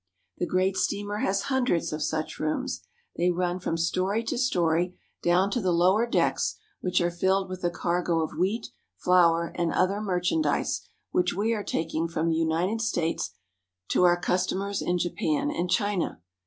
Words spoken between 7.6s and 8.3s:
a cargo